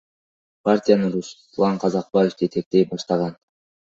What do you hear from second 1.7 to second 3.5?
Казакбаев жетектей баштаган.